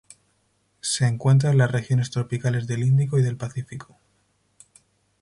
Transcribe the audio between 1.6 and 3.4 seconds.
regiones tropicales del Índico y del